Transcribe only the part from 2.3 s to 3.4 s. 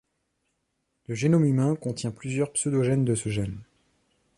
pseudogènes de ce